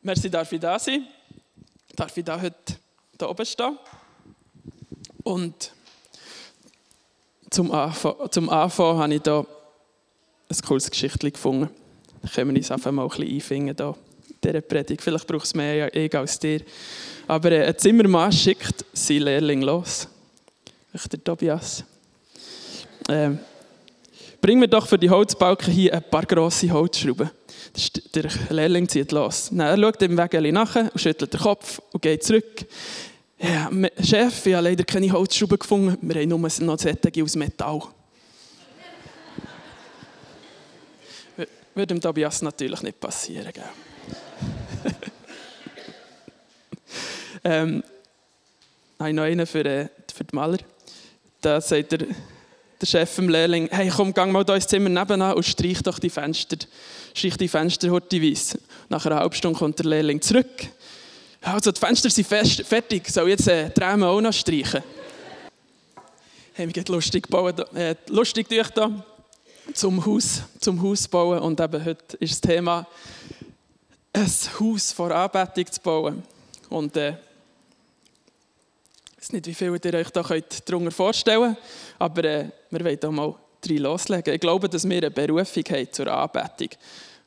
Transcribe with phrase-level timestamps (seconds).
[0.00, 1.06] Merci, darf ich da sein.
[1.96, 2.54] Darf ich da heute
[3.16, 3.76] da oben stehen.
[5.24, 5.72] Und
[7.50, 9.46] zum Anfang, zum Anfang habe ich hier
[10.48, 11.68] ein cooles Geschichtchen gefunden.
[12.22, 13.96] Da können wir uns einfach mal ein bisschen einfinden hier,
[14.44, 15.02] dieser Predigt.
[15.02, 16.60] Vielleicht braucht es mehr ich als dir.
[17.26, 20.06] Aber äh, ein Zimmermann schickt seinen Lehrling los.
[20.92, 21.84] Ich der Tobias.
[23.08, 23.40] Ähm,
[24.40, 27.30] bring mir doch für die Holzbalken hier ein paar grosse Holzschrauben.
[28.14, 29.48] Der Lehrling zieht los.
[29.50, 32.66] Dann, er schaut dem Weg nach und schüttelt den Kopf und geht zurück.
[33.38, 33.70] Ja,
[34.02, 35.98] Chef, ich habe leider keine Holzschrauben gefunden.
[36.00, 37.82] Wir haben nur noch Sättige aus Metall.
[41.74, 43.52] Würde dem Tobias natürlich nicht passieren.
[43.52, 43.62] Gell?
[47.44, 47.84] ähm,
[48.98, 50.58] habe noch einen für, äh, für die Maler.
[51.40, 52.00] Da sagt der,
[52.80, 55.98] der Chef dem Lehrling, hey komm, gang mal da ins Zimmer nebenan und streich doch
[55.98, 56.56] die Fenster,
[57.14, 58.58] streich die Fenster weiss.
[58.88, 60.68] Nach einer halben Stunde kommt der Lehrling zurück.
[61.40, 64.82] Also die Fenster sind fest, fertig, soll jetzt äh, die Räume auch noch streichen?
[66.52, 68.90] Hey, wir gehen lustig, bauen, äh, lustig durch da
[69.74, 72.86] zum Haus, zum Haus bauen und eben heute ist das Thema,
[74.12, 76.22] ein Haus vor Anbetung zu bauen.
[76.68, 77.14] Und äh,
[79.28, 80.22] weiß nicht, wie viel ihr euch da
[80.64, 81.58] darunter vorstellen könnt,
[81.98, 84.32] aber äh, wir wollen da mal drin loslegen.
[84.32, 86.70] Ich glaube, dass wir eine Berufung haben zur Anbetung.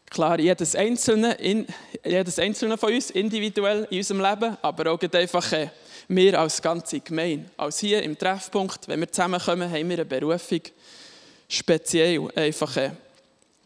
[0.09, 1.67] Klar, jedes Einzelne, in,
[2.03, 5.69] jedes Einzelne von uns, individuell in unserem Leben, aber auch einfach äh,
[6.07, 7.51] wir als ganze Gemeinde.
[7.55, 10.61] Als hier im Treffpunkt, wenn wir zusammenkommen, haben wir eine Berufung,
[11.47, 12.91] speziell einfach äh,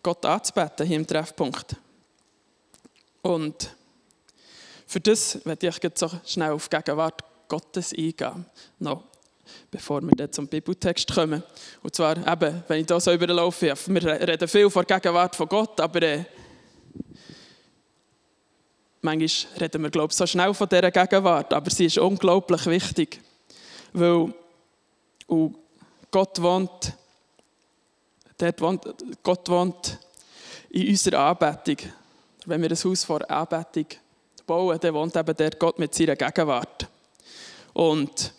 [0.03, 1.77] Gott anzubeten hier im Treffpunkt.
[3.21, 3.73] Und
[4.85, 8.45] für das werde ich jetzt so schnell auf Gegenwart Gottes eingehen.
[8.79, 9.03] Noch
[9.69, 11.43] bevor wir dann zum Bibeltext kommen.
[11.83, 15.47] Und zwar eben, wenn ich da so überlaufe, wir reden viel von der Gegenwart von
[15.47, 16.25] Gott, aber äh,
[19.01, 23.19] manchmal reden wir, glaube ich, so schnell von dieser Gegenwart, aber sie ist unglaublich wichtig,
[23.93, 24.33] weil
[26.11, 26.93] Gott wohnt,
[28.37, 28.85] dort wohnt,
[29.23, 29.99] Gott wohnt
[30.69, 31.89] in unserer Anbetung.
[32.45, 33.87] Wenn wir ein Haus vor Anbetung
[34.45, 36.87] bauen, dann wohnt eben der Gott mit seiner Gegenwart.
[37.75, 38.31] Und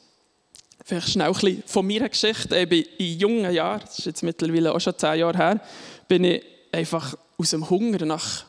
[0.82, 2.56] vielleicht schnell ein bisschen von meiner Geschichte.
[2.56, 5.60] Ich bin in jungen Jahren, das ist jetzt mittlerweile auch schon zehn Jahre her,
[6.08, 6.42] bin ich
[6.72, 8.47] einfach aus dem Hunger nach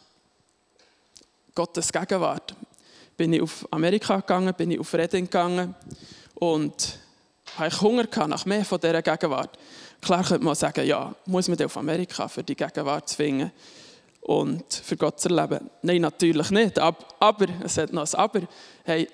[1.53, 2.55] Gottes Gegenwart.
[3.17, 5.75] Bin ich auf Amerika gegangen, bin ich auf Reading gegangen
[6.35, 6.99] und
[7.57, 9.59] habe ich Hunger gehabt nach mehr von dieser Gegenwart.
[9.99, 13.51] Klar könnte man sagen, ja, muss man auf Amerika für die Gegenwart zwingen
[14.21, 15.69] und für Gott zu erleben?
[15.81, 16.79] Nein, natürlich nicht.
[16.79, 18.41] Aber, es hat noch ein Aber.
[18.85, 19.09] Hey,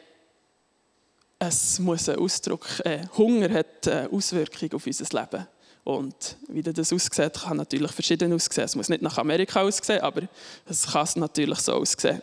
[1.47, 5.47] es muss einen Ausdruck, äh, Hunger hat eine Auswirkung auf unser Leben.
[5.83, 8.63] Und wie das aussieht, kann natürlich verschieden aussehen.
[8.63, 10.23] Es muss nicht nach Amerika aussehen, aber
[10.65, 12.21] es kann natürlich so aussehen.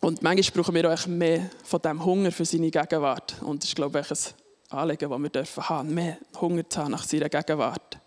[0.00, 3.36] Und manchmal brauchen wir auch mehr von diesem Hunger für seine Gegenwart.
[3.42, 6.90] Und das ist, glaube ich, ein Anliegen, das wir dürfen haben, mehr Hunger zu haben
[6.90, 7.98] nach seiner Gegenwart.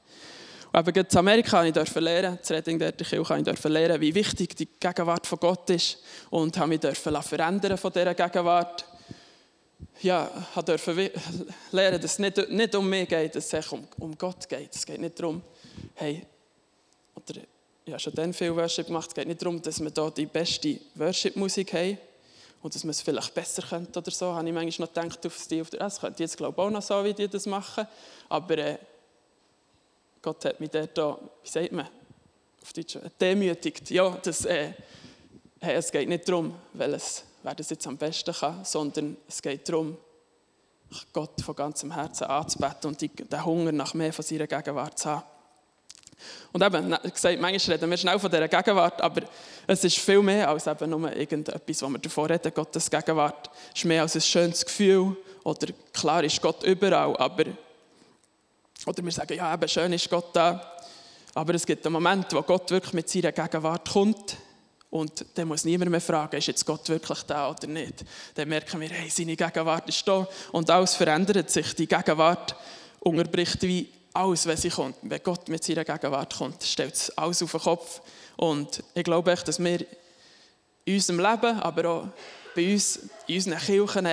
[0.71, 4.55] Und eben in Amerika durfte ich lernen, zu Redding dort ich durfte lernen, wie wichtig
[4.55, 5.99] die Gegenwart von Gott ist.
[6.29, 8.85] Und habe mich verändern von dieser Gegenwart
[10.01, 10.29] ja,
[10.65, 11.11] durfte
[11.71, 14.75] lernen, dass es nicht, nicht um mich geht, dass es um, um Gott geht.
[14.75, 15.41] Es geht nicht darum,
[15.95, 16.25] hey,
[17.15, 17.41] oder
[17.85, 20.25] ich habe schon dann viel Worship gemacht, es geht nicht darum, dass wir hier die
[20.25, 21.97] beste Worship-Musik haben
[22.61, 24.33] und dass man es vielleicht besser könnte oder so.
[24.33, 26.81] Habe ich manchmal noch gedacht, auf Stil, das könnte ich jetzt glaube ich auch noch
[26.81, 27.87] so, wie die das machen.
[28.29, 28.77] Aber äh,
[30.21, 30.97] Gott hat mich dort,
[31.43, 31.87] wie sagt man,
[32.61, 33.89] auf Deutsch, demütigt.
[33.91, 34.73] Ja, das, äh,
[35.59, 39.69] hey, es geht nicht darum, welches wer das jetzt am besten kann, sondern es geht
[39.69, 39.97] darum,
[41.13, 45.23] Gott von ganzem Herzen anzubeten und den Hunger nach mehr von seiner Gegenwart zu haben.
[46.51, 49.21] Und eben, gesagt, manchmal reden wir schnell von dieser Gegenwart, aber
[49.65, 52.53] es ist viel mehr als eben nur irgendetwas, was wir davor reden.
[52.53, 57.45] Gottes Gegenwart ist mehr als ein schönes Gefühl oder klar ist Gott überall, aber
[58.87, 60.77] oder wir sagen, ja, eben schön ist Gott da,
[61.33, 64.37] aber es gibt einen Moment, wo Gott wirklich mit seiner Gegenwart kommt
[64.89, 68.05] und dann muss niemand mehr fragen, ist jetzt Gott wirklich da oder nicht.
[68.35, 71.75] Dann merken wir, hey, seine Gegenwart ist da und alles verändert sich.
[71.75, 72.55] Die Gegenwart
[73.01, 74.95] unterbricht wie alles, wenn sie kommt.
[75.01, 78.01] Wenn Gott mit seiner Gegenwart kommt, stellt es alles auf den Kopf.
[78.37, 79.85] Und ich glaube echt, dass wir
[80.85, 82.07] in unserem Leben, aber auch
[82.55, 84.07] bei uns, in unseren Kirchen,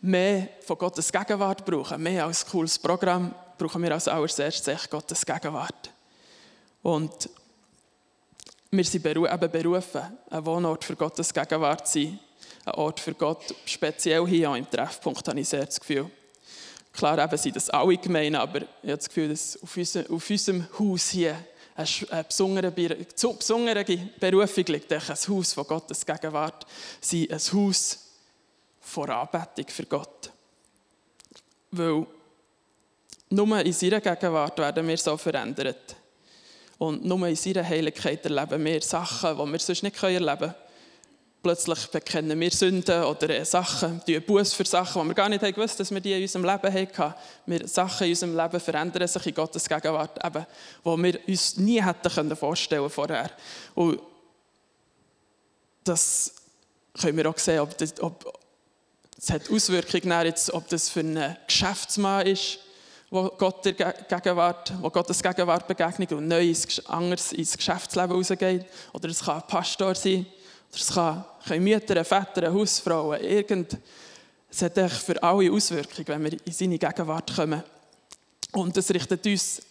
[0.00, 2.02] mehr von Gottes Gegenwart brauchen.
[2.02, 5.90] Mehr als cooles Programm brauchen wir als allererstes Gottes Gegenwart.
[6.82, 7.28] Und
[8.70, 12.18] wir sind eben berufen, ein Wohnort für Gottes Gegenwart zu sein.
[12.64, 16.10] Ein Ort für Gott, speziell hier im Treffpunkt, habe ich sehr das Gefühl.
[16.92, 20.30] Klar eben sind das alle gemein, aber ich habe das Gefühl, dass auf, unserem, auf
[20.30, 21.36] unserem Haus hier
[21.74, 23.84] eine besondere, besondere
[24.18, 26.66] Berufung liegt ein Haus von Gottes Gegenwart
[27.12, 27.98] ein Haus
[28.80, 30.32] vor Anbetung für Gott.
[31.70, 32.06] Weil
[33.30, 35.96] nur in seiner Gegenwart werden wir so verändert.
[36.78, 40.54] Und nur in seiner Heiligkeit erleben wir Sachen, die wir sonst nicht erleben können.
[41.40, 45.78] Plötzlich bekennen wir Sünden oder Sachen, die Buß für Sachen, die wir gar nicht gewusst
[45.78, 47.14] dass wir die in unserem Leben hatten.
[47.46, 52.36] Wir, Sachen in unserem Leben verändern sich in Gottes Gegenwart, die wir uns nie hätten
[52.36, 53.30] vorstellen vorher.
[53.74, 54.00] Und
[55.84, 56.34] das
[57.00, 58.40] können wir auch sehen, ob das, ob,
[59.16, 62.58] das hat Auswirkungen ob das für einen Geschäftsmann ist,
[63.10, 68.66] wo Gott der Gegenwart, wo Gottes Gegenwart begegnet und neu ins, anders ins Geschäftsleben rausgeht.
[68.92, 70.26] Oder es kann ein Pastor sein,
[70.70, 73.78] oder es können Mütter, Väter, Hausfrauen, irgend.
[74.50, 77.62] Es hat für alle Auswirkungen, wenn wir in seine Gegenwart kommen.
[78.52, 79.62] Und es richtet uns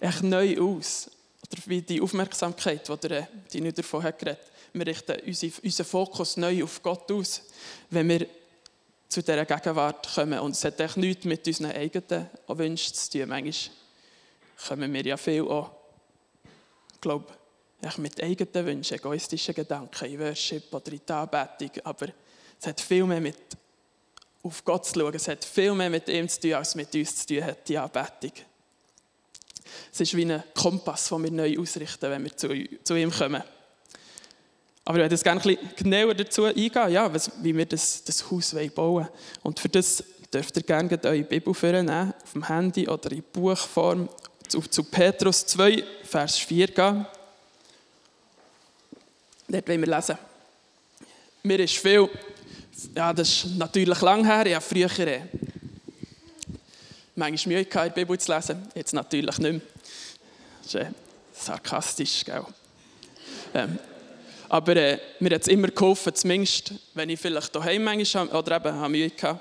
[0.00, 1.10] echt neu aus.
[1.50, 4.40] Oder wie die Aufmerksamkeit, die, der, nicht davon hat geredet.
[4.72, 7.42] Wir richten unseren Fokus neu auf Gott aus,
[7.90, 8.26] wenn wir
[9.12, 10.38] zu dieser Gegenwart kommen.
[10.38, 13.28] Und es hat echt nichts mit unseren eigenen Wünschen zu tun.
[13.28, 13.76] Manchmal
[14.66, 15.70] kommen wir ja viel auch,
[17.00, 17.26] glaube
[17.98, 21.70] mit eigenen Wünschen, egoistischen Gedanken in Worship oder in die Anbetung.
[21.84, 22.06] Aber
[22.60, 23.36] es hat viel mehr mit
[24.42, 25.14] auf Gott zu schauen.
[25.14, 27.76] Es hat viel mehr mit ihm zu tun, als mit uns zu tun hat, die
[27.76, 28.32] Anbetung.
[29.92, 32.48] Es ist wie ein Kompass, den wir neu ausrichten, wenn wir zu,
[32.82, 33.42] zu ihm kommen.
[34.84, 37.10] Aber ich würde gerne ein bisschen genauer dazu eingehen, ja,
[37.42, 39.08] wie wir das, das Haus bauen wollen.
[39.42, 40.02] Und für das
[40.32, 44.08] dürft ihr gerne eure Bibel vornehmen, auf dem Handy oder in Buchform,
[44.48, 47.06] zu, zu Petrus 2, Vers 4 gehen.
[49.48, 50.18] Dort wollen wir lesen.
[51.44, 52.08] Mir ist viel,
[52.94, 54.88] ja, das ist natürlich lang her, habe früher
[57.14, 59.60] manchmal Mühe gehabt, die Bibel zu lesen, jetzt natürlich nicht mehr.
[60.62, 60.90] Das ist äh,
[61.34, 62.44] sarkastisch, gell?
[63.54, 63.78] Ähm,
[64.52, 68.74] aber äh, mir hat es immer geholfen, zumindest, wenn ich vielleicht daheim manchmal oder eben
[68.74, 69.40] habe Mühe hatte,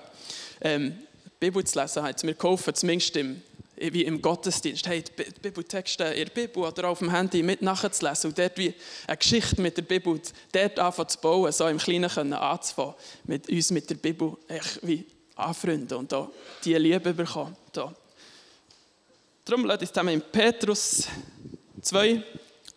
[0.62, 3.42] ähm, die Bibel zu lesen, hat es mir geholfen, zumindest im,
[3.76, 8.30] wie im Gottesdienst, hey, die Bibeltexte in der Bibel oder auf dem Handy mit nachzulesen
[8.30, 8.74] und dort wie
[9.06, 10.18] eine Geschichte mit der Bibel,
[10.54, 12.94] dort anfangen zu bauen, so im Kleinen können anzufangen,
[13.26, 15.06] mit uns mit der Bibel echt wie
[15.36, 16.30] anfreunden und da
[16.64, 17.58] diese Liebe bekommen.
[17.74, 17.94] Da.
[19.44, 21.10] Darum lasst uns zusammen in Petrus
[21.82, 22.24] 2,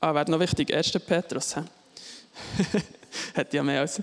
[0.00, 0.90] ah, wäre noch wichtig, 1.
[1.06, 1.60] Petrus, he?
[3.34, 4.02] Hat ja mehr als,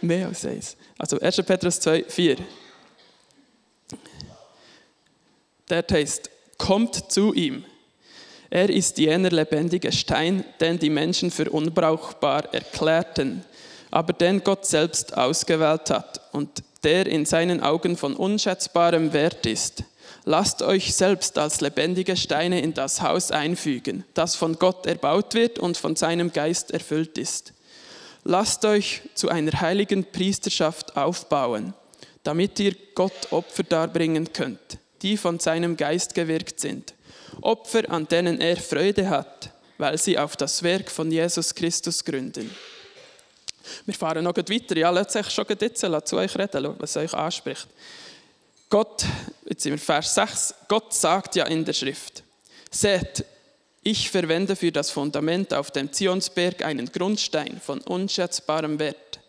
[0.00, 0.76] mehr als eins.
[0.98, 1.36] Also 1.
[1.42, 2.36] Petrus 2, 4.
[5.66, 7.64] Dort heißt, kommt zu ihm.
[8.50, 13.44] Er ist jener lebendige Stein, den die Menschen für unbrauchbar erklärten,
[13.90, 19.84] aber den Gott selbst ausgewählt hat und der in seinen Augen von unschätzbarem Wert ist.
[20.24, 25.58] Lasst euch selbst als lebendige Steine in das Haus einfügen, das von Gott erbaut wird
[25.58, 27.52] und von seinem Geist erfüllt ist.
[28.22, 31.74] Lasst euch zu einer heiligen Priesterschaft aufbauen,
[32.22, 36.94] damit ihr Gott Opfer darbringen könnt, die von seinem Geist gewirkt sind.
[37.40, 42.48] Opfer, an denen er Freude hat, weil sie auf das Werk von Jesus Christus gründen.
[43.86, 44.76] Wir fahren noch weiter.
[44.76, 47.66] Ja, lasst euch schon jetzt zu euch reden, was euch anspricht.
[48.72, 49.04] Gott,
[49.46, 52.22] jetzt sind wir Vers 6, Gott sagt ja in der Schrift,
[52.70, 53.22] seht,
[53.82, 59.20] ich verwende für das Fundament auf dem Zionsberg einen Grundstein von unschätzbarem Wert,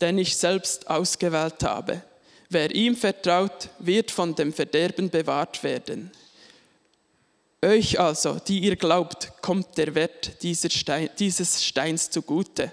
[0.00, 2.00] den ich selbst ausgewählt habe.
[2.48, 6.10] Wer ihm vertraut, wird von dem Verderben bewahrt werden.
[7.60, 12.72] Euch also, die ihr glaubt, kommt der Wert Stein, dieses Steins zugute.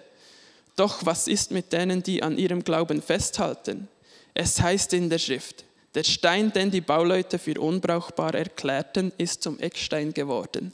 [0.77, 3.89] Doch was ist mit denen, die an ihrem Glauben festhalten?
[4.33, 9.59] Es heißt in der Schrift, der Stein, den die Bauleute für unbrauchbar erklärten, ist zum
[9.59, 10.73] Eckstein geworden.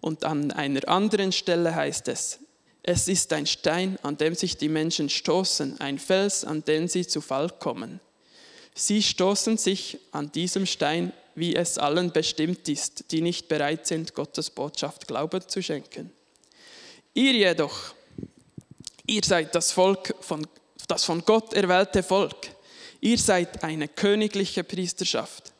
[0.00, 2.38] Und an einer anderen Stelle heißt es,
[2.82, 7.06] es ist ein Stein, an dem sich die Menschen stoßen, ein Fels, an den sie
[7.06, 8.00] zu Fall kommen.
[8.74, 14.14] Sie stoßen sich an diesem Stein, wie es allen bestimmt ist, die nicht bereit sind,
[14.14, 16.12] Gottes Botschaft Glauben zu schenken.
[17.14, 17.94] Ihr jedoch,
[19.06, 20.46] ihr seid das Volk, von,
[20.86, 22.55] das von Gott erwählte Volk
[23.00, 25.52] Ihr seid eine königliche Priesterschaft,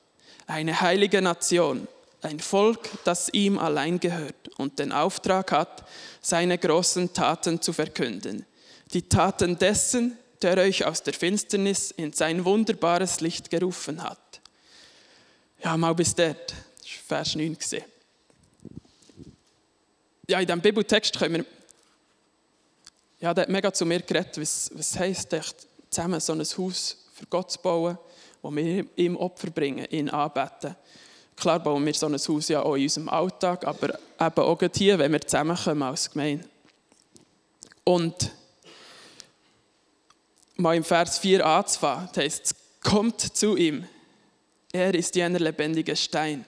[0.47, 1.87] eine heilige Nation,
[2.23, 5.87] ein Volk, das ihm allein gehört und den Auftrag hat,
[6.21, 8.45] seine großen Taten zu verkünden.
[8.93, 14.41] Die Taten dessen, der euch aus der Finsternis in sein wunderbares Licht gerufen hat.
[15.63, 16.55] Ja, mal bis dort.
[17.07, 17.85] Vers 9 gesehen.
[20.29, 21.47] Ja, in diesem Bibeltext können wir.
[23.21, 26.97] Ja, der hat mega zu mir geredet, was, was heisst echt, zusammen so ein Haus
[27.17, 27.97] für Gott zu bauen,
[28.43, 30.77] wo wir ihm Opfer bringen, ihn anbeten.
[31.35, 34.99] Klar bauen wir so ein Haus ja auch in unserem Alltag, aber eben auch hier,
[34.99, 36.47] wenn wir zusammenkommen als Gemeinde.
[37.85, 38.31] Und
[40.57, 43.87] mal im Vers 4 anzufangen, das heisst, kommt zu ihm.
[44.73, 46.45] Er ist jener lebendige Stein.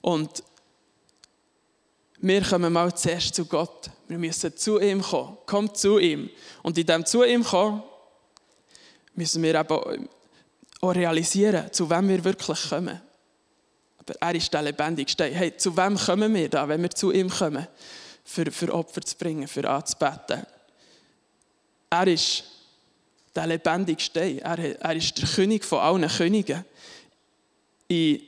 [0.00, 0.42] Und
[2.18, 3.90] wir kommen mal zuerst zu Gott.
[4.06, 5.36] Wir müssen zu ihm kommen.
[5.46, 6.30] Kommt zu ihm.
[6.62, 7.82] Und in dem zu ihm kommen,
[9.14, 10.08] müssen wir eben
[10.80, 13.00] auch realisieren, zu wem wir wirklich kommen.
[13.98, 15.32] Aber er ist der lebendige Stein.
[15.32, 17.66] Hey, zu wem kommen wir da, wenn wir zu ihm kommen?
[18.24, 20.46] Für, für Opfer zu bringen, für anzubeten.
[21.90, 22.44] Er ist
[23.34, 24.38] der lebendige Stein.
[24.38, 26.64] Er, er ist der König von allen Königen.
[27.88, 28.20] In,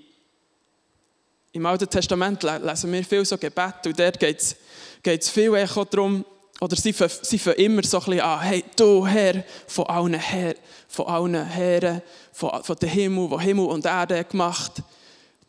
[1.52, 4.56] Im Alten Testament lesen wir viel so Gebete und dort geht
[5.02, 5.50] es viel
[5.90, 6.24] darum,
[6.60, 10.54] oder sie fangen immer so ein bisschen an, hey, du Herr von allen Herren,
[10.88, 14.82] von allen Herren, von, von dem Himmel, der Himmel und Erde gemacht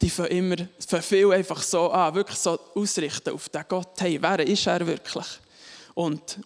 [0.01, 0.55] die fangen immer,
[0.87, 4.85] fangen viel einfach so an, wirklich so ausrichten auf den Gott, hey, wer ist er
[4.85, 5.25] wirklich?
[5.95, 6.39] Und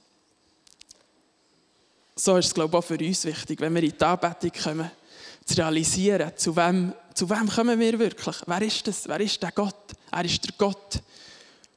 [2.15, 4.91] so ist es, glaube ich, auch für uns wichtig, wenn wir in die Anbetung kommen,
[5.45, 8.37] zu realisieren, zu wem, zu wem kommen wir wirklich?
[8.45, 9.07] Wer ist das?
[9.07, 9.75] Wer ist der Gott?
[10.11, 11.01] Er ist der Gott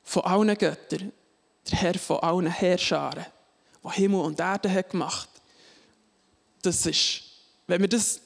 [0.04, 1.12] von allen Göttern,
[1.70, 3.26] der Herr von allen Herrscharen,
[3.82, 5.28] der Himmel und Erde hat gemacht.
[6.62, 7.22] Das ist,
[7.66, 8.20] wenn wir das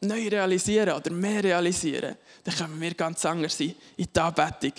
[0.00, 4.72] neu realisieren oder mehr realisieren, dann können wir ganz anders sein in die Anbetung.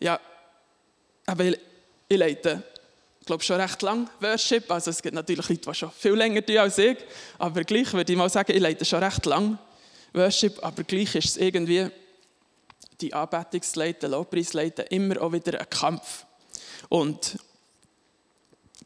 [0.00, 0.18] Ja,
[1.26, 1.60] aber ich,
[2.08, 2.62] ich leite,
[3.20, 4.68] ich glaube, schon recht lang Worship.
[4.68, 6.98] Also es gibt natürlich Leute, die schon viel länger tun als ich.
[7.38, 9.58] Aber gleich würde ich mal sagen, ich leite schon recht lang
[10.12, 10.58] Worship.
[10.64, 11.88] Aber gleich ist es irgendwie,
[13.02, 16.24] die Anbetungsleiten, Lobpreisleiten, immer auch wieder ein Kampf.
[16.88, 17.38] Und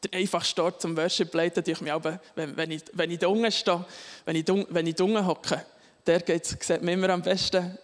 [0.02, 1.64] der einfachste Ort zum Worship leiten,
[2.34, 3.84] wenn, wenn, ich, wenn ich da unten stehe,
[4.24, 5.64] wenn ich, wenn ich da unten hocke,
[6.06, 7.78] der geht, sieht man immer am besten,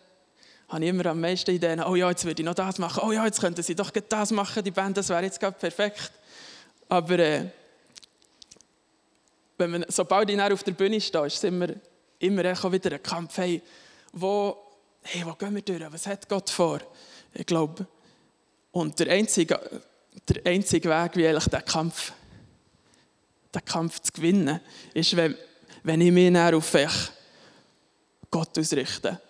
[0.69, 3.13] habe ich immer am meisten Ideen, oh ja, jetzt würde ich noch das machen, oh
[3.13, 6.13] ja, jetzt könnten sie doch das machen, die Band, das wäre jetzt gerade perfekt.
[6.89, 7.47] Aber äh,
[9.59, 11.69] wenn man, sobald ich auf der Bühne stehe, ist es immer,
[12.19, 13.63] immer wieder ein Kampf, hey,
[14.13, 14.57] wo,
[15.03, 16.81] hey, wo gehen wir durch, was hat Gott vor?
[17.35, 17.87] Ich glaube,
[18.73, 19.59] und der einzige
[20.29, 22.13] der einzige Weg, wie eigentlich den Kampf,
[23.65, 24.61] Kampf zu gewinnen,
[24.95, 25.37] ist, wenn,
[25.83, 26.73] wenn ich mich auf
[28.31, 29.21] Gott ausrichte.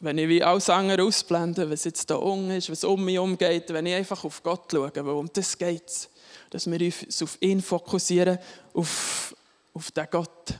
[0.00, 3.72] Wenn ich wie alles andere ausblende, was jetzt da unten ist, was um mich umgeht,
[3.72, 6.08] wenn ich einfach auf Gott schaue, weil um das geht es,
[6.50, 8.38] dass wir uns auf ihn fokussieren,
[8.74, 9.34] auf,
[9.74, 10.54] auf den Gott.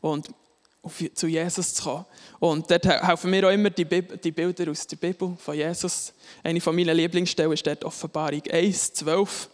[0.00, 0.28] Und
[1.14, 2.04] zu Jesus zu kommen.
[2.38, 6.12] Und dort helfen mir auch immer die, die Bilder aus der Bibel von Jesus.
[6.42, 9.50] Eine von meinen Lieblingsstellen ist dort Offenbarung 1, 12.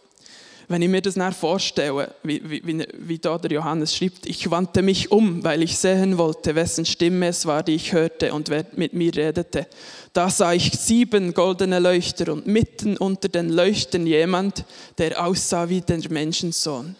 [0.67, 4.81] Wenn ich mir das nachher vorstelle, wie, wie, wie da der Johannes schreibt, ich wandte
[4.81, 8.65] mich um, weil ich sehen wollte, wessen Stimme es war, die ich hörte und wer
[8.75, 9.67] mit mir redete.
[10.13, 14.65] Da sah ich sieben goldene Leuchter und mitten unter den Leuchtern jemand,
[14.97, 16.95] der aussah wie der Menschensohn.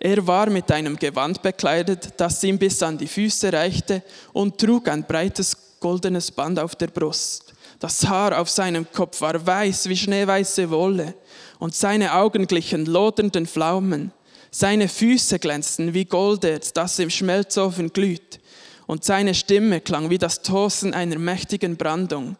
[0.00, 4.02] Er war mit einem Gewand bekleidet, das ihm bis an die Füße reichte
[4.32, 7.54] und trug ein breites goldenes Band auf der Brust.
[7.80, 11.14] Das Haar auf seinem Kopf war weiß wie schneeweiße Wolle
[11.58, 14.12] und seine Augen glichen lodernden Pflaumen.
[14.50, 18.40] Seine Füße glänzten wie Golderz, das im Schmelzofen glüht,
[18.86, 22.36] und seine Stimme klang wie das Tosen einer mächtigen Brandung.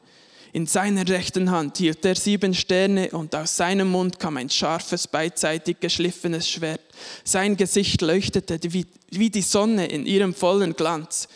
[0.52, 5.07] In seiner rechten Hand hielt er sieben Sterne und aus seinem Mund kam ein scharfes,
[5.07, 6.81] beidseitig geschliffenes Schwert.
[7.23, 11.28] Sein Gesicht leuchtete wie, wie die Sonne in ihrem vollen Glanz.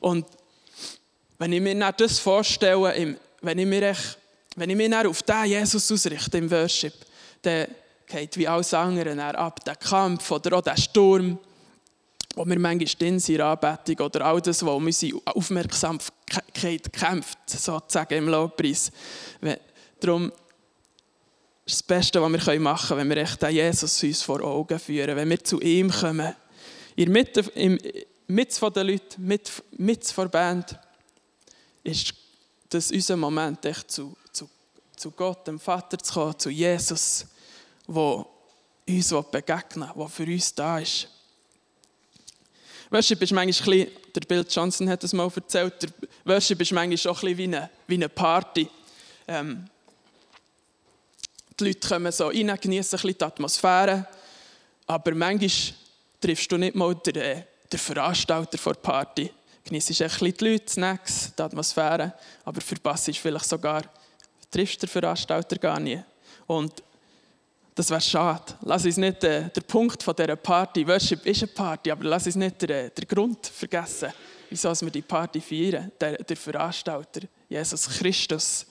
[0.00, 0.26] Und
[1.38, 3.96] wenn ich mir das vorstelle, wenn ich mir,
[4.56, 6.94] wenn ich mich auf den Jesus ausrichte im Worship,
[7.42, 7.66] dann
[8.06, 11.38] geht wie alles andere ab, der Kampf oder auch der Sturm
[12.34, 16.12] wo wir manchmal in der Anbetung oder all das, wo unsere Aufmerksamkeit
[16.52, 18.90] kämpft, sozusagen im Lobpreis.
[20.00, 20.32] Darum
[21.64, 25.16] ist das Beste, was wir machen können, wenn wir echt Jesus uns vor Augen führen,
[25.16, 26.34] wenn wir zu ihm kommen.
[26.96, 27.78] In Mitte, im,
[28.26, 30.78] mit von den Leuten, mit, mit von der Band,
[31.82, 32.14] ist
[32.68, 34.48] das unser Moment, echt zu, zu,
[34.96, 37.26] zu Gott, dem Vater zu kommen, zu Jesus,
[37.86, 38.26] der
[38.88, 41.08] uns begegnen will, der für uns da ist.
[42.90, 45.90] Worship ist manchmal ein bisschen, der Bill Johnson hat es mal erzählt, der
[46.24, 48.68] Worship ist manchmal auch ein bisschen wie eine, wie eine Party.
[49.28, 49.68] Ähm,
[51.58, 54.06] die Leute kommen so rein, genießen ein bisschen die Atmosphäre,
[54.88, 55.76] aber manchmal
[56.20, 59.30] triffst du nicht mal den, äh, den Veranstalter der Party.
[59.62, 63.84] Genießt ein bisschen die Leute, Snacks, die Atmosphäre, aber verpasst vielleicht sogar,
[64.50, 66.02] triffst den Veranstalter gar nicht.
[66.48, 66.82] Und
[67.80, 68.58] das wäre schade.
[68.60, 72.26] Lass uns nicht äh, den Punkt von dieser Party, Worship ist eine Party, aber lass
[72.26, 74.12] uns nicht den, äh, den Grund vergessen,
[74.50, 75.90] wieso wir die Party feiern.
[75.98, 78.66] Der, der Veranstalter, Jesus Christus.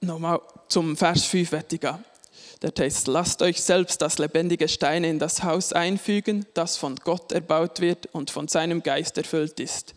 [0.00, 2.04] Nochmal zum Vers 5 gehen.
[2.62, 7.32] Der Text, lasst euch selbst das lebendige Steine in das Haus einfügen, das von Gott
[7.32, 9.94] erbaut wird und von seinem Geist erfüllt ist.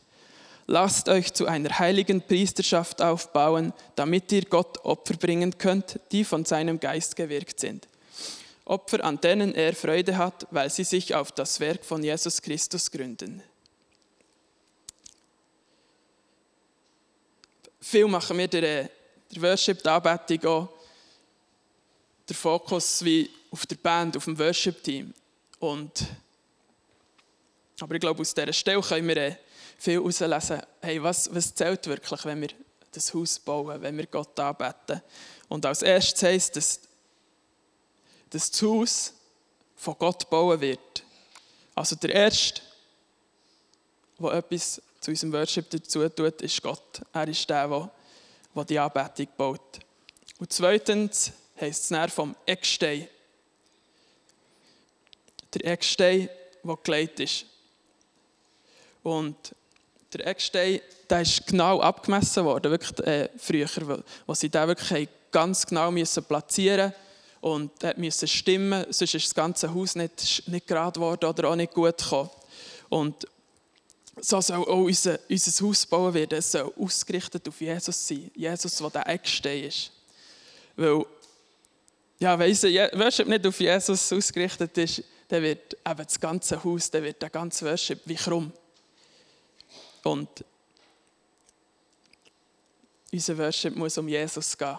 [0.72, 6.46] Lasst euch zu einer heiligen Priesterschaft aufbauen, damit ihr Gott Opfer bringen könnt, die von
[6.46, 7.88] seinem Geist gewirkt sind.
[8.66, 12.92] Opfer, an denen er Freude hat, weil sie sich auf das Werk von Jesus Christus
[12.92, 13.42] gründen.
[17.82, 18.92] Viel machen wir der,
[19.32, 20.70] der Worship, die Anbetung auch
[22.28, 25.16] der Fokus wie auf der Band, auf dem Worship-Team.
[25.60, 25.90] Aber
[27.96, 29.36] ich glaube, aus dieser Stelle können wir äh,
[29.80, 32.50] viel herauslesen, hey, was, was zählt wirklich, wenn wir
[32.92, 35.02] das Haus bauen, wenn wir Gott anbeten.
[35.48, 36.82] Und als erstes heisst es,
[38.30, 39.14] dass das Haus
[39.78, 41.04] von Gott bauen wird.
[41.74, 42.62] Also der Erste,
[44.20, 47.02] der etwas zu unserem Worship dazu tut, ist Gott.
[47.14, 49.80] Er ist der, der, die Anbetung baut.
[50.40, 53.08] Und zweitens heisst es näher vom Eckstein.
[55.54, 56.30] Der Eckstein,
[56.64, 57.46] der gelegt ist.
[59.04, 59.56] Und
[60.14, 65.66] der Eckstein, der ist genau abgemessen worden, wirklich äh, früher, wo sie den wirklich ganz
[65.66, 66.94] genau müssen platzieren
[67.42, 71.56] und er musste stimmen, sonst ist das ganze Haus nicht, nicht gerade geworden oder auch
[71.56, 72.30] nicht gut gekommen.
[72.90, 73.28] Und
[74.20, 76.38] so soll auch unser, unser Haus bauen werden.
[76.38, 78.30] Es soll ausgerichtet auf Jesus sein.
[78.36, 79.92] Jesus, der der Eckstein ist.
[80.76, 81.06] Weil
[82.20, 86.92] ja, wenn unser Worship nicht auf Jesus ausgerichtet ist, dann wird eben das ganze Haus,
[86.92, 88.52] dann wird der ganze Worship wie krumm.
[90.04, 90.30] Und
[93.12, 94.78] unser Worship muss um Jesus gehen.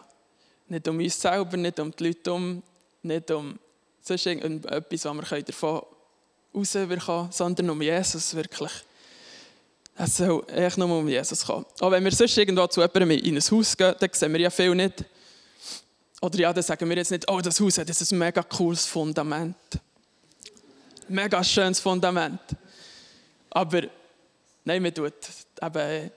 [0.68, 2.62] Nicht um uns selber, nicht um die Leute um,
[3.02, 3.58] nicht um
[4.00, 5.82] sonst etwas, was wir davon
[6.54, 8.72] rausbekommen können, sondern um Jesus wirklich.
[9.96, 11.66] Es soll echt nur um Jesus kommen.
[11.80, 14.50] Auch wenn wir sonst irgendwo zu jemandem in ein Haus gehen, dann sehen wir ja
[14.50, 15.04] viel nicht.
[16.23, 19.56] Oder ja, dann sagen wir jetzt nicht, oh, das Haus hat ein mega cooles Fundament.
[21.08, 22.40] Mega schönes Fundament.
[23.50, 23.82] Aber
[24.64, 25.14] nein, man tut
[25.62, 26.10] eben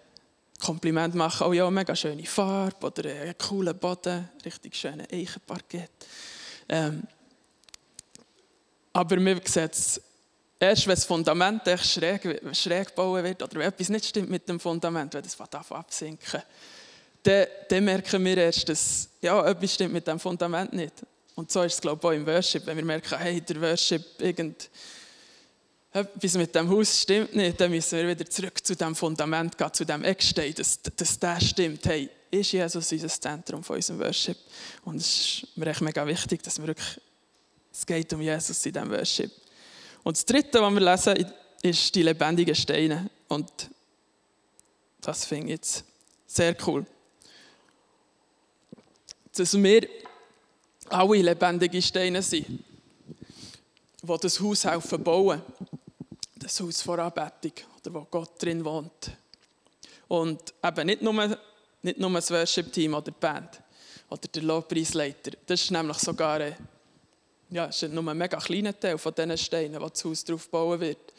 [0.60, 5.92] Kompliment machen, oh ja, mega schöne Farbe oder einen coolen Boden, richtig schöne Eichenparkett.
[6.70, 7.04] Ähm,
[8.94, 10.02] aber wir sehen es
[10.60, 14.60] erst, wenn das Fundament schräg, schräg gebaut wird oder wenn etwas nicht stimmt mit dem
[14.60, 16.42] Fundament, wenn das davon absinken
[17.24, 20.94] dann, dann merken wir erst, dass ja, etwas stimmt mit dem Fundament nicht.
[21.36, 22.66] Und so ist es, glaube ich, auch im Worship.
[22.66, 24.70] Wenn wir merken, hey, der Worship, irgend,
[25.94, 29.74] etwas mit dem Haus stimmt nicht, dann müssen wir wieder zurück zu dem Fundament gehen,
[29.74, 31.86] zu dem Eckstein, dass, dass der stimmt.
[31.86, 34.38] Hey, ist Jesus unser Zentrum von unserem Worship?
[34.86, 37.00] Und es ist mir echt mega wichtig, dass wir wirklich,
[37.72, 39.32] es geht um Jesus in diesem Worship.
[40.04, 43.10] Und das Dritte, was wir lesen, ist die lebendigen Steine.
[43.28, 43.52] Und
[45.02, 45.84] das finde ich jetzt
[46.26, 46.86] sehr cool
[49.36, 49.88] dass wir
[50.90, 52.64] alle lebendige Steine sind,
[54.02, 55.42] die das Haus helfen bauen.
[56.54, 59.10] Das Haus vor Anbetung, oder wo Gott drin wohnt.
[60.08, 61.38] Und eben nicht nur,
[61.82, 63.60] nicht nur das Worship-Team oder die Band
[64.08, 65.32] oder der Lobpreisleiter.
[65.48, 66.56] Das ist nämlich sogar ein,
[67.50, 70.80] ja, ist nur ein mega kleiner Teil von diesen Steinen, die das Haus drauf bauen
[70.80, 71.12] wird.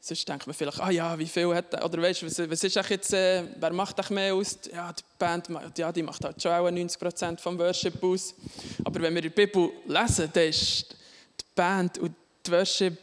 [0.00, 2.74] Sonst denkt man vielleicht, ah ja, wie viel hat er, oder weißt du, was ist
[2.74, 4.60] jetzt, äh, wer macht euch mehr aus?
[4.72, 8.34] Ja, die Band, ja, die macht halt schon auch 90% vom Worship aus.
[8.82, 10.92] Aber wenn wir die Bibel lesen, dann ist
[11.38, 12.14] die Band und
[12.46, 12.96] die Worship,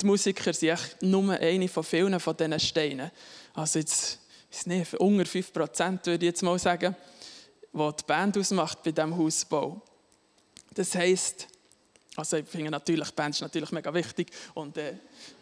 [0.00, 3.10] die Musiker sind echt nur eine von vielen von diesen Steinen.
[3.54, 4.18] Also jetzt,
[4.50, 6.96] weiß nicht, unter 5% würde ich jetzt mal sagen,
[7.72, 9.80] was die Band ausmacht bei diesem Hausbau.
[10.74, 11.48] Das heisst,
[12.16, 14.94] also ich finde natürlich, die Band ist natürlich mega wichtig und äh,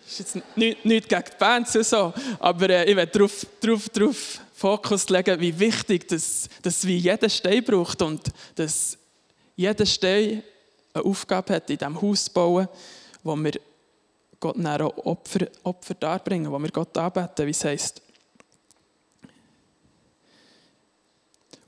[0.06, 4.40] ist jetzt nicht, nicht gegen die Band so, aber äh, ich werde darauf, darauf, darauf
[4.52, 8.98] Fokus legen, wie wichtig das, das wie jeder Stein braucht und dass
[9.56, 10.42] jeder Stein
[10.92, 12.68] eine Aufgabe hat in diesem Haus bauen,
[13.22, 13.52] wo wir
[14.40, 18.03] Gott auch Opfer, Opfer darbringen, wo wir Gott anbeten, wie es heisst.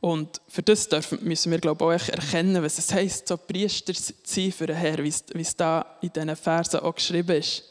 [0.00, 0.88] Und für das
[1.20, 4.76] müssen wir glaube ich, auch erkennen, was es heisst, so Priester zu sein für den
[4.76, 7.64] Herrn, wie es da in diesen Versen auch geschrieben ist.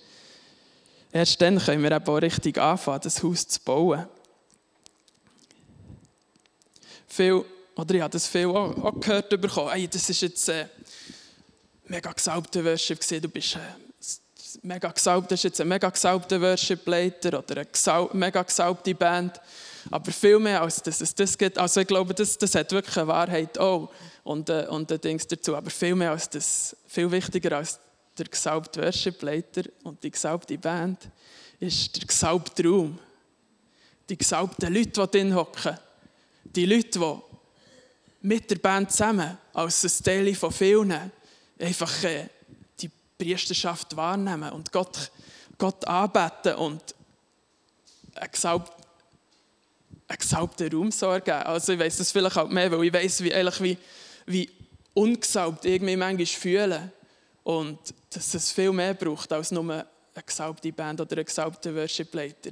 [1.11, 4.05] Erst dann können wir auch richtig anfangen, das Haus zu bauen.
[7.07, 7.43] Viel,
[7.75, 9.71] oder ich habe das viel auch, auch gehört bekommen.
[9.71, 10.67] Hey, das ist jetzt äh,
[11.85, 13.21] mega gesalbte gewesen.
[13.21, 13.88] Du bist, äh,
[14.61, 19.39] mega gesalbt, das ist jetzt ein mega gesalbter Worship-Leiter oder eine mega gesalbte Band.
[19.91, 21.57] Aber viel mehr, als dass es das gibt.
[21.57, 23.91] Also ich glaube, das, das hat wirklich eine Wahrheit auch.
[24.23, 25.55] Und, äh, und ein Dings dazu.
[25.55, 27.79] Aber viel mehr als das, viel wichtiger als
[28.17, 31.09] der gesalbte Worship-Leiter und die gesalbte Band,
[31.59, 32.99] ist der gesalbte Raum.
[34.09, 35.77] Die gesalbten Leute, die drin hocken.
[36.43, 37.15] Die Leute, die
[38.21, 41.11] mit der Band zusammen, als ein Teil von vielen,
[41.59, 42.27] einfach äh,
[43.19, 45.11] Priesterschaft wahrnehmen und Gott,
[45.57, 46.81] Gott anbeten und
[48.15, 48.85] einen gesalbten,
[50.07, 51.31] einen gesalbten Raum sorgen.
[51.31, 53.77] Also ich weiß das vielleicht auch mehr, weil ich weiß, wie, ehrlich, wie,
[54.25, 54.49] wie
[54.93, 56.91] ungesalbt mich manchmal fühle.
[57.43, 57.79] Und
[58.09, 59.85] dass es viel mehr braucht als nur eine
[60.25, 62.51] gesalbte Band oder einen gesalbten Worship-Leiter.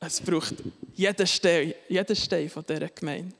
[0.00, 0.54] Es braucht
[0.94, 3.34] jeden Stein, jeden Stein von dieser Gemeinde.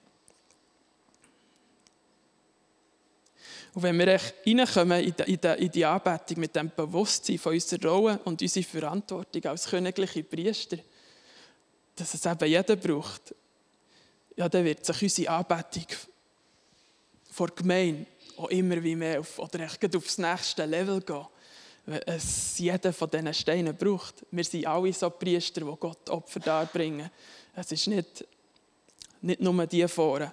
[3.72, 8.64] Und wenn wir reinkommen in die, Anbetung mit dem Bewusstsein von unserer Rolle und unserer
[8.64, 10.78] Verantwortung als königliche Priester,
[11.94, 13.35] dass es eben jeder braucht,
[14.37, 15.87] ja, dann wird sich unsere Anbetung
[17.30, 18.06] vor Gemeinde
[18.37, 21.26] auch immer wie mehr auf, oder aufs nächste Level gehen.
[21.87, 24.24] Wenn es jeder von diesen Steinen braucht.
[24.30, 27.11] Wir sind alle so Priester, die Gott Opfer darbringen.
[27.54, 28.26] Es ist nicht,
[29.20, 30.33] nicht nur die vorne.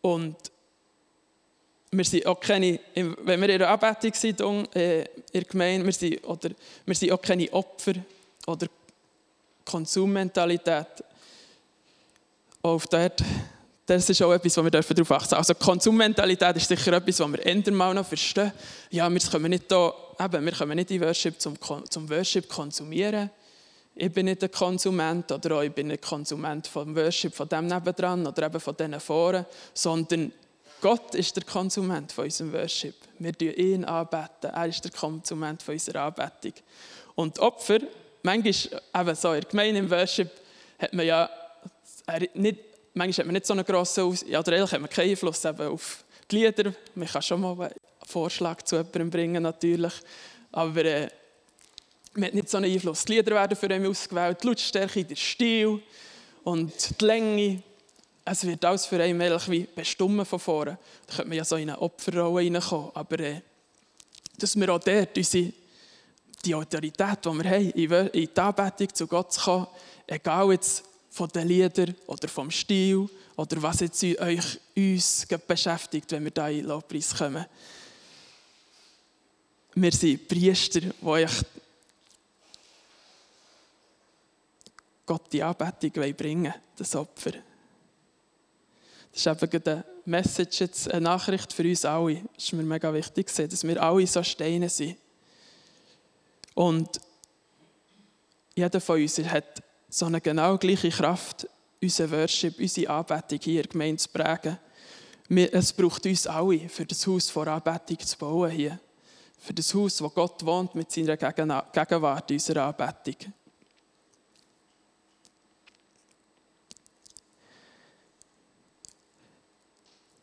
[0.00, 0.36] Und
[1.96, 6.24] wir sind auch keine, wenn wir in der Anbetung sind, in der Gemeinde, wir sind,
[6.24, 6.50] oder,
[6.84, 7.94] wir sind auch keine Opfer
[8.46, 8.66] oder
[9.64, 11.04] Konsummentalität.
[12.62, 13.22] Auf dort,
[13.86, 15.34] das ist auch etwas, wo wir darauf achten dürfen.
[15.34, 18.52] Also Konsummentalität ist sicher etwas, was wir ändern mal noch verstehen.
[18.90, 21.56] Ja, wir kommen nicht da, eben, wir kommen nicht in Worship zum,
[21.88, 23.30] zum Worship konsumieren.
[23.96, 27.66] Ich bin nicht ein Konsument oder auch ich bin nicht Konsument vom Worship, von dem
[27.66, 30.32] nebendran oder eben von diesen Foren, sondern
[30.84, 32.94] Gott ist der Konsument von unserem Worship.
[33.18, 34.50] Wir beten ihn anbeten.
[34.52, 36.52] Er ist der Konsument von unserer Anbetung.
[37.14, 37.78] Und Opfer,
[38.22, 40.30] manchmal, eben so, in der im Worship,
[40.78, 41.30] hat man ja
[42.34, 42.58] nicht,
[42.92, 45.42] manchmal hat man nicht so einen grossen Aus ja, oder eigentlich hat man keinen Einfluss
[45.46, 46.74] eben auf die Lieder.
[46.94, 49.94] Man kann schon mal einen Vorschlag zu jemandem bringen, natürlich.
[50.52, 51.08] Aber äh,
[52.12, 53.06] man hat nicht so einen Einfluss.
[53.06, 55.80] Die Lieder werden für ihn ausgewählt, die Lautstärke, der Stil
[56.42, 57.62] und die Länge
[58.24, 60.78] es wird alles für einen wie bestimmt von vorne.
[61.06, 62.90] Da könnte man ja so in eine Opferrolle reinkommen.
[62.94, 63.42] Aber äh,
[64.38, 65.52] dass wir auch dort unsere,
[66.44, 69.66] die Autorität, die wir haben, in die Anbetung zu Gott zu kommen,
[70.06, 76.24] egal jetzt von den Liedern oder vom Stil oder was jetzt euch, uns beschäftigt, wenn
[76.24, 77.44] wir da in Lobpreis kommen.
[79.74, 81.32] Wir sind Priester, die euch
[85.04, 87.32] Gott die Anbetung bringen wollen, das Opfer.
[89.14, 92.20] Das ist eben eine Message, jetzt, eine Nachricht für uns alle.
[92.34, 94.96] Das ist mir mega wichtig, dass wir alle so Steine sind.
[96.54, 97.00] Und
[98.56, 101.48] jeder von uns hat so eine genau gleiche Kraft,
[101.80, 104.58] unsere Worship, unsere Anbetung hier in zu prägen.
[105.28, 108.80] Es braucht uns alle, für das Haus vor Anbetung zu bauen hier.
[109.38, 113.32] Für das Haus, wo Gott wohnt mit seiner Gegenwart unserer Anbetung.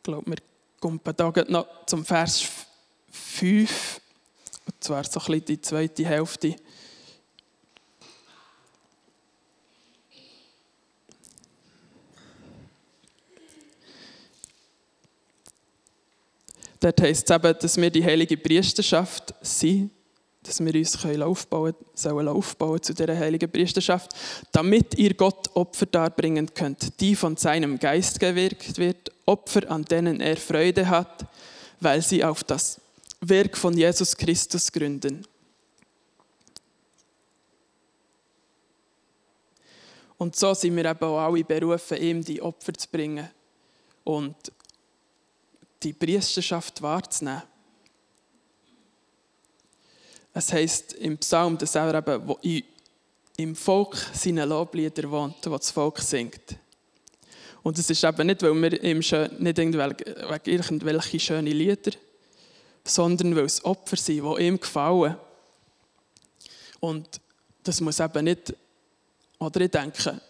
[0.02, 0.38] Ich glaube, wir
[0.80, 2.42] kommen hier noch zum Vers
[3.12, 4.00] 5,
[4.66, 6.56] und zwar so ein bisschen die zweite Hälfte.
[16.80, 19.92] Dort heisst es eben, dass wir die heilige Priesterschaft sind
[20.42, 24.10] dass wir uns aufbauen, sollen aufbauen zu dieser heiligen Priesterschaft,
[24.50, 30.20] damit ihr Gott Opfer darbringen könnt, die von seinem Geist gewirkt wird, Opfer, an denen
[30.20, 31.26] er Freude hat,
[31.80, 32.80] weil sie auf das
[33.20, 35.26] Werk von Jesus Christus gründen.
[40.18, 43.28] Und so sind wir eben auch alle berufen, ihm die Opfer zu bringen
[44.04, 44.36] und
[45.82, 47.42] die Priesterschaft wahrzunehmen.
[50.32, 52.38] Es heißt im Psalm, dass er eben
[53.36, 56.56] im Volk seine Loblieder wohnt, wo das Volk singt.
[57.62, 61.92] Und es ist eben nicht, weil wir ihm schön, nicht irgendwelche schönen Lieder,
[62.84, 65.16] sondern weil es Opfer sind, die ihm gefallen.
[66.80, 67.20] Und
[67.62, 68.54] das muss eben nicht,
[69.38, 70.20] oder ich denke,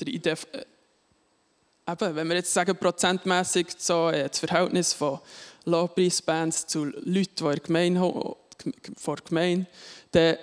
[0.00, 5.20] der Idee, äh, eben, wenn wir jetzt sagen, prozentmäßig so äh, das Verhältnis von
[5.66, 8.36] Lobpreisbands zu Leuten, die in der Gemeinde
[8.96, 9.66] vor der Gemeinde,
[10.12, 10.36] dann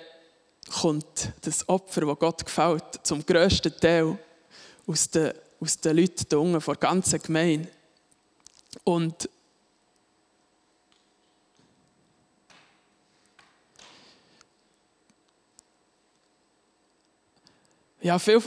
[0.79, 4.17] kommt das Opfer, das Gott gefällt, zum grössten Teil
[4.87, 7.69] aus den, aus den Leuten da unten, von der ganzen Gemeinde.
[8.83, 9.29] Und
[18.01, 18.41] ja, viel,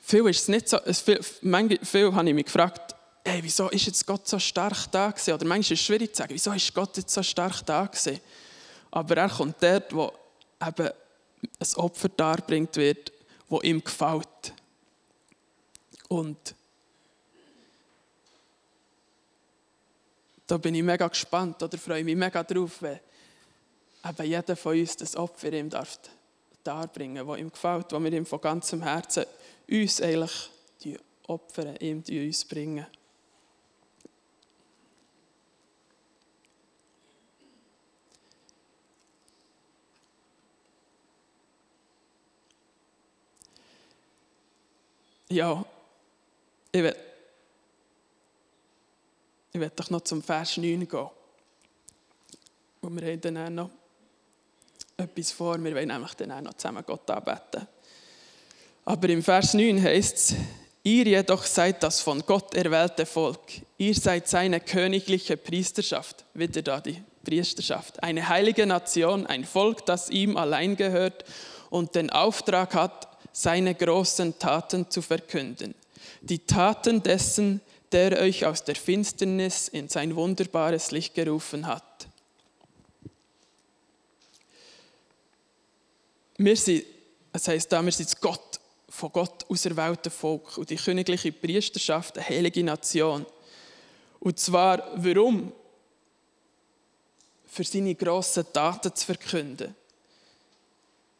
[0.00, 3.86] viel ist es nicht so, viel, manchmal, viel habe ich mich gefragt, ey, wieso ist
[3.86, 5.34] jetzt Gott so stark da gewesen?
[5.34, 8.20] Oder manchmal ist es schwierig zu sagen, wieso ist Gott jetzt so stark da gewesen?
[8.90, 10.12] Aber er kommt dort, wo
[10.66, 13.12] eben ein Opfer darbringt wird,
[13.48, 14.28] wo ihm gefällt.
[16.12, 16.54] Und
[20.46, 23.00] da bin ich mega gespannt oder freue mich mega drauf, wenn
[24.04, 25.98] eben jeder von uns das Opfer ihm darf
[26.62, 29.24] darbringen, das ihm gefällt, wo wir ihm von ganzem Herzen
[29.66, 30.50] uns eigentlich
[30.84, 30.98] die
[31.28, 32.86] Opfer ihm uns bringen.
[45.30, 45.61] Ja,
[46.72, 46.96] ich will,
[49.52, 51.10] ich will doch noch zum Vers 9 gehen.
[52.80, 53.70] Und wir haben dann noch
[54.96, 55.62] etwas vor.
[55.62, 57.68] Wir wollen nämlich dann noch zusammen Gott anbeten.
[58.84, 60.34] Aber im Vers 9 heißt es,
[60.82, 63.40] ihr jedoch seid das von Gott erwählte Volk.
[63.76, 66.24] Ihr seid seine königliche Priesterschaft.
[66.34, 68.02] Wieder da die Priesterschaft.
[68.02, 71.24] Eine heilige Nation, ein Volk, das ihm allein gehört
[71.70, 75.74] und den Auftrag hat, seine großen Taten zu verkünden.
[76.20, 77.60] Die Taten dessen,
[77.92, 82.08] der euch aus der Finsternis in sein wunderbares Licht gerufen hat.
[86.38, 86.84] Wir sind,
[87.32, 92.28] das heißt da, wir sind Gott, von Gott auserwählte Volk und die königliche Priesterschaft, eine
[92.28, 93.24] heilige Nation.
[94.20, 95.52] Und zwar, warum?
[97.46, 99.74] Für seine grossen Taten zu verkünden.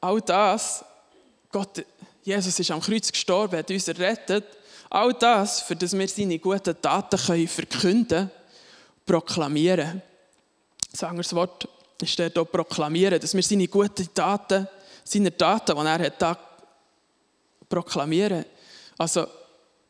[0.00, 0.84] All das,
[1.50, 1.84] Gott,
[2.22, 4.44] Jesus ist am Kreuz gestorben, hat uns errettet.
[4.94, 8.30] All das, für das wir seine guten Taten können verkünden,
[9.06, 10.02] proklamieren.
[10.90, 11.66] Das andere Wort
[12.02, 14.68] ist dort auch proklamieren, dass wir seine guten Taten
[15.02, 16.38] seine Taten, die er hat,
[17.70, 18.44] proklamieren.
[18.98, 19.26] Also,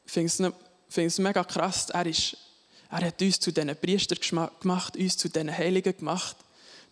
[0.07, 0.55] ich finde
[0.95, 1.91] es mega krass.
[1.91, 2.37] Er, ist,
[2.89, 6.37] er hat uns zu diesen Priestern gemacht, uns zu diesen Heiligen gemacht,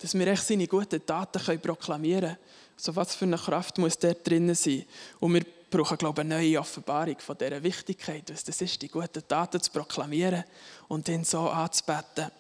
[0.01, 2.39] dass wir echt seine guten Taten können proklamieren können.
[2.77, 4.85] So was für eine Kraft muss dort drinnen sein.
[5.21, 8.89] Und wir brauchen, glaube ich, eine neue Offenbarung von dieser Wichtigkeit, was das ist, die
[8.89, 10.45] guten Taten zu proklamieren
[10.89, 12.31] und ihn so anzubeten.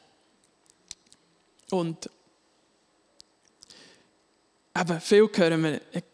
[1.70, 2.10] Und
[4.78, 6.04] eben, viel hören wir, ich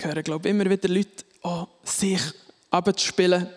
[0.00, 2.20] höre, glaube immer wieder Leute, oh, sich
[2.70, 3.48] abzuspielen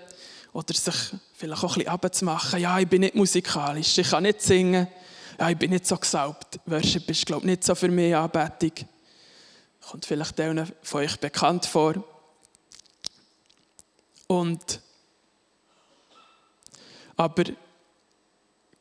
[0.54, 0.96] oder sich
[1.36, 2.60] vielleicht auch ein bisschen abzumachen.
[2.60, 4.88] Ja, ich bin nicht musikalisch, ich kann nicht singen,
[5.40, 6.60] ja, ich bin nicht so gesaubt.
[6.66, 8.72] Worship ist, glaube ich, nicht so für mich Anbetung.
[9.90, 11.96] Kommt vielleicht denen von euch bekannt vor.
[14.28, 14.82] Und
[17.18, 17.44] aber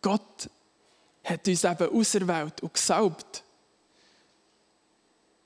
[0.03, 0.51] Gott
[1.23, 3.43] hat uns eben auserwählt und gesaubt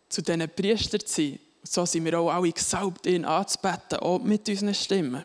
[0.09, 1.39] zu diesen Priestern zu sein.
[1.63, 5.25] So sind wir auch alle gesalbt, ihn anzubeten, auch mit unseren Stimmen.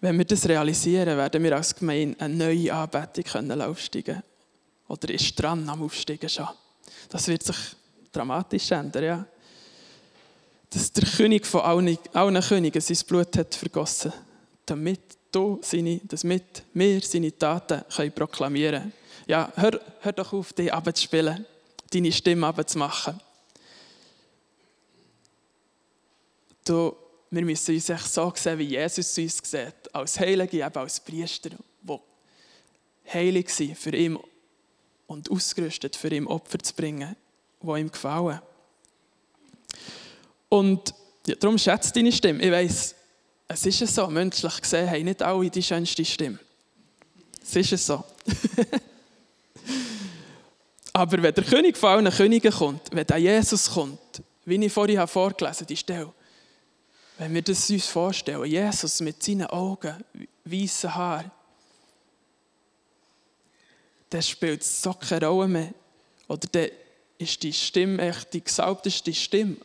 [0.00, 4.22] Wenn wir das realisieren, werden wir als Gemeinde eine neue Anbetung können aufsteigen
[4.88, 6.48] Oder ist dran am Aufsteigen schon.
[7.10, 7.56] Das wird sich
[8.10, 9.26] dramatisch ändern, ja.
[10.70, 14.12] Dass der König von allen, allen Königen sein Blut hat vergossen,
[14.66, 15.00] damit
[15.32, 18.92] du seine, damit wir seine Taten können proklamieren können
[19.30, 21.46] ja, hör, hör doch auf, dich abzuspielen,
[21.92, 23.20] deine Stimme abzumachen.
[26.64, 26.96] Du,
[27.30, 31.50] wir müssen uns echt so sehen, wie Jesus uns sieht, als Heilige, eben als Priester,
[31.50, 31.98] die
[33.12, 34.18] heilig sind für ihn
[35.06, 37.14] und ausgerüstet für ihn Opfer zu bringen,
[37.62, 38.40] die ihm gefallen.
[40.50, 40.94] Und
[41.26, 42.42] ja, darum schätzt deine Stimme.
[42.42, 42.94] Ich weiss,
[43.48, 46.38] es ist so, menschlich gesehen haben nicht alle die schönste Stimme.
[47.42, 48.04] Es ist so.
[50.92, 55.06] Aber wenn der König von allen Königen kommt, wenn der Jesus kommt, wie ich vorhin
[55.06, 56.12] vorgelesen habe, die Stelle,
[57.18, 60.04] wenn wir das uns vorstellen, Jesus mit seinen Augen,
[60.44, 61.30] weißen Haar,
[64.10, 65.74] dann spielt es so keine Rolle mehr.
[66.28, 66.68] Oder dann
[67.18, 69.56] ist die Stimme echt die gesalbteste Stimme,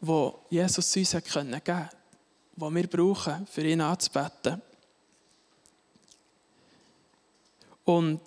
[0.00, 1.90] die Jesus uns geben konnte,
[2.56, 4.62] die wir brauchen, für ihn anzubeten.
[7.84, 8.20] Und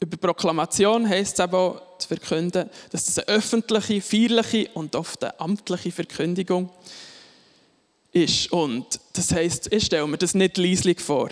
[0.00, 5.38] über Proklamation heisst es aber zu verkünden, dass das eine öffentliche, feierliche und oft eine
[5.40, 6.70] amtliche Verkündigung
[8.12, 8.50] ist.
[8.52, 11.30] Und das heisst, ich stelle mir das nicht leislich vor.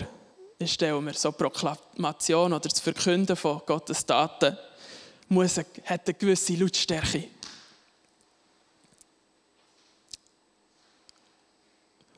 [0.59, 4.57] Ich stelle mir so Proklamation oder das Verkünden von Gottes Taten
[5.29, 5.67] muss, hat
[6.07, 7.25] eine gewisse Lautstärke.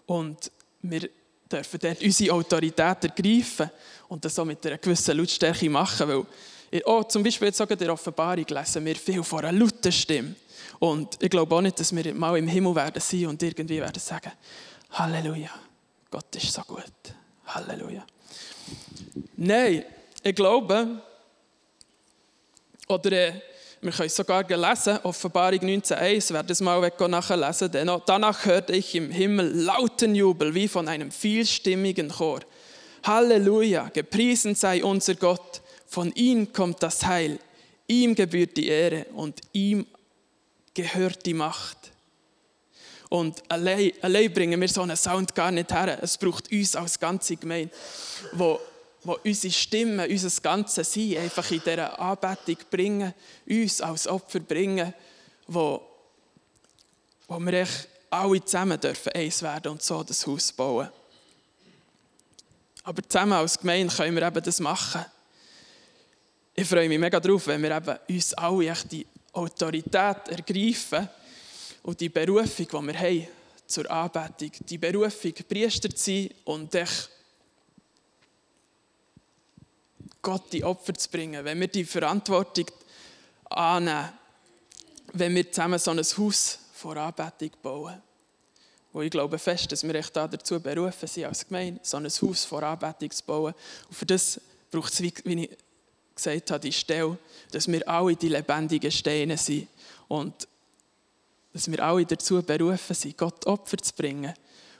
[0.06, 1.10] Und wir
[1.52, 3.70] dürfen dort unsere Autorität ergreifen
[4.08, 6.26] und das so mit einer gewissen Lautstärke machen, weil
[6.84, 10.36] Oh, zum Beispiel jetzt sogar der Offenbarung lesen wir viel von einer lauten Stimme.
[10.80, 14.00] Und ich glaube auch nicht, dass wir mal im Himmel werden sein und irgendwie werden
[14.00, 14.32] sagen,
[14.92, 15.52] Halleluja,
[16.12, 16.84] Gott ist so gut.
[17.48, 18.06] Halleluja.
[19.38, 19.86] Nein,
[20.24, 21.02] ich glaube,
[22.88, 23.42] oder äh,
[23.82, 28.96] wir können es sogar lesen, Offenbarung 19.1, wer das mal nachlesen denn danach hörte ich
[28.96, 32.40] im Himmel lauten Jubel wie von einem vielstimmigen Chor.
[33.04, 37.40] Halleluja, gepriesen sei unser Gott, von ihm kommt das Heil,
[37.88, 39.86] ihm gebührt die Ehre und ihm
[40.74, 41.92] gehört die Macht.
[43.10, 46.00] Und allein, allein bringen wir so einen Sound gar nicht her.
[46.02, 47.74] Es braucht uns als ganze Gemeinde,
[48.34, 48.60] wo,
[49.06, 53.14] wo unsere Stimme, unser ganzes Sein einfach in dieser Anbetung bringen,
[53.48, 54.94] uns als Opfer bringen,
[55.48, 55.80] wo,
[57.28, 60.90] wo wir echt alle zusammen dürfen eins werden und so das Haus bauen.
[62.84, 65.06] Aber zusammen als Gemeinde können wir eben das machen.
[66.56, 71.08] Ich freue mich mega darauf, wenn wir eben uns alle echt die Autorität ergreifen
[71.84, 73.28] und die Berufung, die wir haben
[73.68, 76.90] zur Anbetung, die Berufung, Priester zu sein und dich
[80.26, 82.66] Gott die Opfer zu bringen, wenn wir die Verantwortung
[83.48, 84.10] annehmen,
[85.14, 88.02] wenn wir zusammen so ein Haus vor Anbetung bauen.
[88.92, 92.44] Wo ich glaube fest, dass wir echt dazu berufen sind, als Gemeinde, so ein Haus
[92.44, 93.54] vor Anbetung zu bauen.
[93.88, 95.50] Und für das braucht es, wie ich
[96.16, 97.20] gesagt habe, die Stelle,
[97.52, 99.68] dass wir alle die lebendigen Steine sind
[100.08, 100.48] und
[101.54, 104.34] dass wir alle dazu berufen sind, Gott Opfer zu bringen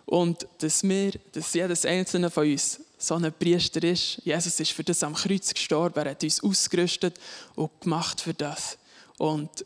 [0.08, 4.22] und dass wir, dass jedes einzelne von uns so ein Priester ist.
[4.24, 7.20] Jesus ist für das am Kreuz gestorben, er hat uns ausgerüstet
[7.56, 8.78] und gemacht für das.
[9.18, 9.66] Und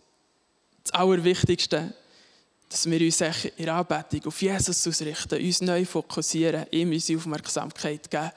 [0.83, 1.93] das Allerwichtigste,
[2.69, 8.09] dass wir uns in der Anbetung auf Jesus ausrichten, uns neu fokussieren, ihm unsere Aufmerksamkeit
[8.09, 8.31] geben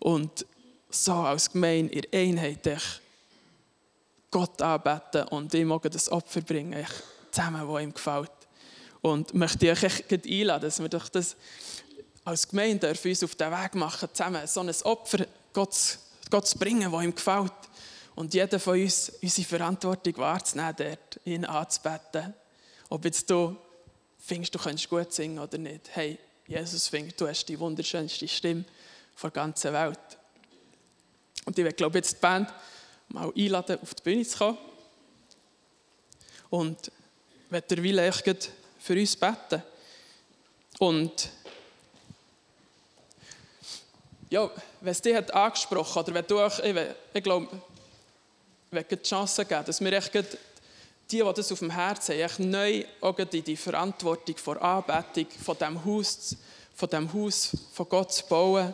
[0.00, 0.46] und
[0.90, 2.68] so als Gemeinde in Einheit
[4.30, 6.86] Gott anbeten und ihm auch das Opfer bringen,
[7.30, 8.30] zusammen, was ihm gefällt.
[9.02, 11.36] Und möchte ich euch einladen, dass wir doch das
[12.30, 15.98] als Gemeinde uns auf den Weg machen, zusammen so ein Opfer Gott,
[16.30, 17.52] Gott zu bringen, das ihm gefällt.
[18.14, 22.32] Und jeder von uns unsere Verantwortung wahrzunehmen, dort, ihn anzubeten.
[22.88, 23.56] Ob jetzt du
[24.18, 25.90] findest, du kannst gut singen oder nicht.
[25.92, 28.64] Hey, Jesus findet, du hast die wunderschönste Stimme
[29.20, 29.98] der ganzen Welt.
[31.44, 32.52] Und ich glaube jetzt die Band
[33.08, 34.58] mal einladen, auf die Bühne zu kommen.
[36.48, 36.92] Und
[37.48, 38.12] werde derweil
[38.78, 39.62] für uns beten.
[40.78, 41.30] Und
[44.30, 44.48] ja,
[44.80, 46.76] wenn es dich hat angesprochen oder wenn du ich,
[47.12, 47.48] ich glaube,
[48.70, 52.38] ich die Chance geben, dass wir echt die, die das auf dem Herzen haben, echt
[52.38, 56.36] neu auch in die Verantwortung vor Anbetung von dem Haus,
[56.74, 58.72] von dem Haus von Gott zu bauen,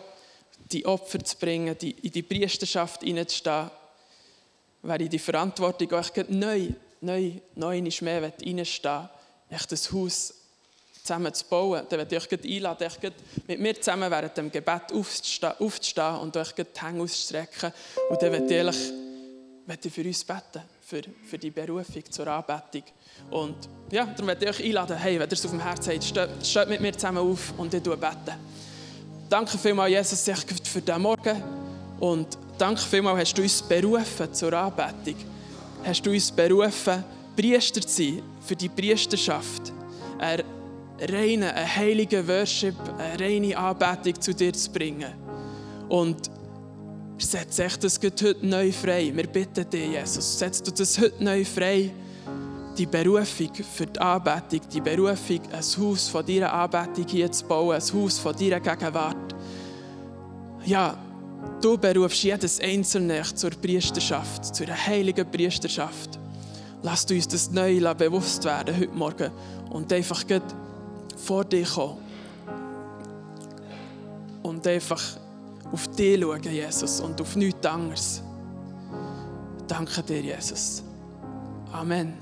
[0.70, 3.70] die Opfer zu bringen, die, in die Priesterschaft hineinzustehen,
[4.82, 6.68] wer in die Verantwortung auch neu,
[7.00, 9.08] neu, neu nicht mehr reinstehen
[9.48, 10.34] echt das Haus
[11.06, 13.12] zusammen zu bauen, dann werde ich euch einladen, euch
[13.46, 17.72] mit mir zusammen während dem Gebet aufzustehen und euch die Hände auszustrecken.
[18.10, 18.92] Und dann werde ich,
[19.66, 22.82] werde ich für uns beten, für, für die Berufung zur Anbetung.
[23.30, 23.56] Und
[23.90, 26.30] ja, darum werde ich euch einladen, hey, wenn ihr es auf dem Herzen habt, steht,
[26.46, 28.36] steht mit mir zusammen auf und ich bete.
[29.28, 30.24] Danke vielmals, Jesus,
[30.64, 31.42] für diesen Morgen.
[31.98, 35.16] Und danke vielmals, hast du uns berufen zur Anbetung.
[35.84, 37.04] Hast du uns berufen,
[37.36, 39.72] Priester zu sein für die Priesterschaft.
[40.18, 40.44] Eine
[41.00, 45.12] reine, eine heilige Worship, eine reine Anbetung zu dir zu bringen.
[45.88, 46.30] Und
[47.18, 49.12] setz echt das heute neu frei.
[49.14, 51.90] Wir bitten dich, Jesus, setz du das heute neu frei.
[52.76, 57.74] Die Berufung für die Anbetung, die Berufung, ein Haus von deiner Anbetung hier zu bauen,
[57.76, 59.34] ein Haus von deiner Gegenwart.
[60.66, 60.98] Ja,
[61.62, 66.18] du berufst jedes Einzelne zur Priesterschaft, zur heiligen Priesterschaft.
[66.82, 69.30] Lass uns das neu bewusst werden heute Morgen
[69.70, 70.22] und einfach
[71.16, 71.98] vor dir kommen.
[74.42, 75.02] Und einfach
[75.72, 78.22] auf dich schauen, Jesus, und auf nichts anderes.
[79.66, 80.84] Danke dir, Jesus.
[81.72, 82.14] Amen.